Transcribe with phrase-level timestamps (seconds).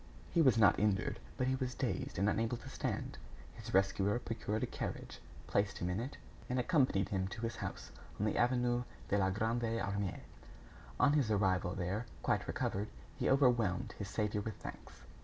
[0.31, 3.19] He was not injured, but he was dazed and unable to stand.
[3.53, 6.17] His rescuer procured a carriage, placed him in it,
[6.49, 10.21] and accompanied him to his house on the avenue de la Grande Armée.
[10.99, 15.03] On his arrival there, quite recovered, he overwhelmed his saviour with thanks.